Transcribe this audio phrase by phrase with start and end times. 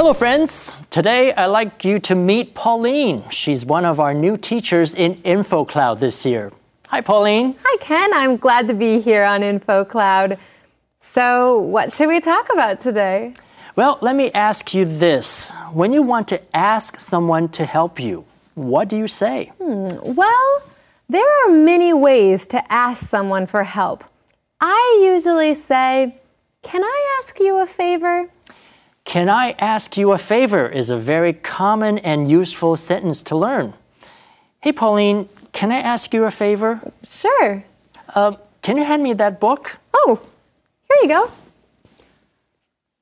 [0.00, 0.72] Hello, friends.
[0.88, 3.22] Today I'd like you to meet Pauline.
[3.28, 6.52] She's one of our new teachers in InfoCloud this year.
[6.88, 7.54] Hi, Pauline.
[7.62, 8.10] Hi, Ken.
[8.14, 10.38] I'm glad to be here on InfoCloud.
[11.00, 13.34] So, what should we talk about today?
[13.76, 15.52] Well, let me ask you this.
[15.70, 19.52] When you want to ask someone to help you, what do you say?
[19.62, 19.88] Hmm.
[20.14, 20.62] Well,
[21.10, 24.04] there are many ways to ask someone for help.
[24.62, 26.14] I usually say,
[26.62, 28.30] Can I ask you a favor?
[29.04, 33.74] Can I ask you a favor is a very common and useful sentence to learn.
[34.60, 36.80] Hey, Pauline, can I ask you a favor?
[37.06, 37.64] Sure.
[38.14, 39.78] Uh, can you hand me that book?
[39.94, 40.20] Oh,
[40.88, 41.30] here you go.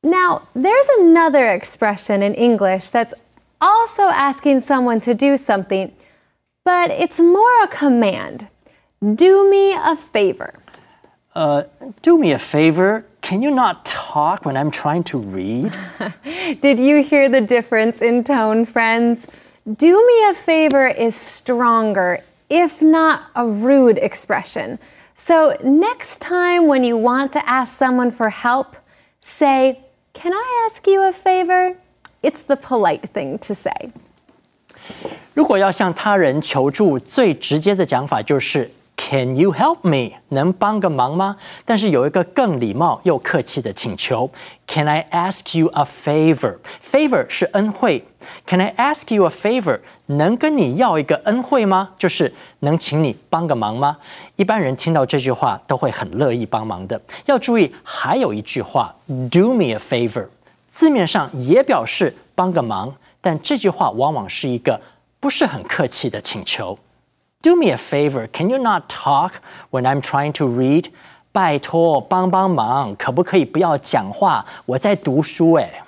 [0.02, 3.12] Now, there's another expression in English that's
[3.60, 5.93] also asking someone to do something,
[6.65, 8.49] but it's more a command.
[9.15, 10.55] Do me a favor.
[11.35, 11.65] Uh,
[12.02, 13.05] do me a favor.
[13.27, 15.76] Can you not talk when I'm trying to read?
[16.62, 19.27] Did you hear the difference in tone, friends?
[19.65, 24.77] Do me a favor is stronger, if not a rude expression.
[25.15, 28.76] So, next time when you want to ask someone for help,
[29.21, 29.79] say,
[30.13, 31.76] Can I ask you a favor?
[32.21, 33.91] It's the polite thing to say.
[35.34, 38.70] 如果要向他人求助，最直接的讲法就是
[39.07, 40.18] Can you help me？
[40.29, 41.35] 能帮个忙吗？
[41.65, 44.29] 但是有一个更礼貌又客气的请求，
[44.68, 48.05] Can I ask you a favor？Favor 是恩惠。
[48.46, 49.79] Can I ask you a favor？
[50.05, 51.90] 能跟你要一个恩惠吗？
[51.98, 53.98] 就是能请你帮个忙吗？
[54.35, 57.01] 一般人听到这句话都会很乐意帮忙的。
[57.26, 60.27] 要注意，还有一句话，Do me a favor，
[60.68, 64.79] 字面上也表示帮个忙，但这句话往往是一个
[65.19, 66.78] 不是很客气的请求。
[67.41, 69.34] Do me a favor, can you not talk
[69.72, 70.85] when I'm trying to read?
[71.31, 74.46] 拜托，帮帮忙，可不可以不要讲话？
[74.66, 75.81] 我在读书诶。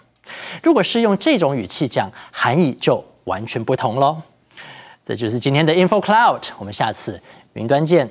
[0.63, 4.21] 如果是用这种语气讲，含义就完全不同喽。
[5.05, 7.21] 这就是今天的 Info Cloud，我们下次
[7.53, 8.09] 云端见。